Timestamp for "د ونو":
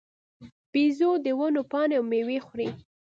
1.25-1.61